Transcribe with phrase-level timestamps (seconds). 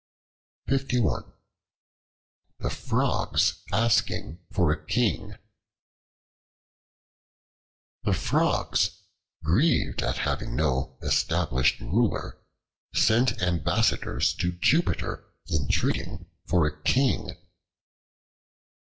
[0.65, 1.27] The
[2.71, 5.35] Frogs Asking for a King
[8.01, 9.03] THE FROGS,
[9.43, 12.41] grieved at having no established Ruler,
[12.95, 17.37] sent ambassadors to Jupiter entreating for a King.